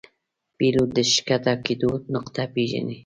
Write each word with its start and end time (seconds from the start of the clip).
پیلوټ 0.57 0.89
د 0.95 0.97
ښکته 1.11 1.53
کېدو 1.65 1.91
نقطه 2.13 2.43
پیژني. 2.53 2.97